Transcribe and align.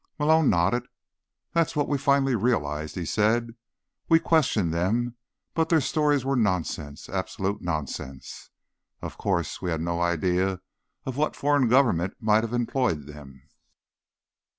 Malone 0.17 0.49
nodded. 0.49 0.87
"That's 1.53 1.75
what 1.75 1.87
we 1.87 1.99
finally 1.99 2.33
realized," 2.33 2.95
he 2.95 3.05
said. 3.05 3.53
"We 4.09 4.17
questioned 4.19 4.73
them, 4.73 5.15
but 5.53 5.69
their 5.69 5.79
stories 5.79 6.25
were 6.25 6.35
nonsense, 6.35 7.07
absolute 7.07 7.61
nonsense. 7.61 8.49
Of 9.03 9.19
course, 9.19 9.61
we 9.61 9.69
had 9.69 9.79
no 9.81 10.01
idea 10.01 10.59
of 11.05 11.17
what 11.17 11.35
foreign 11.35 11.67
government 11.67 12.15
might 12.19 12.43
have 12.43 12.51
employed 12.51 13.05
them." 13.05 13.47